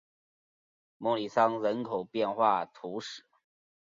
[0.97, 3.23] 穆利桑人口变化图示